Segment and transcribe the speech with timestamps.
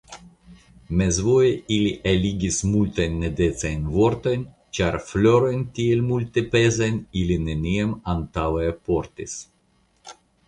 [0.99, 4.45] Mezvoje ili eligis multajn nedecajn vortojn,
[4.77, 9.37] ĉar florojn tiel multepezajn ili neniam antaŭe portis.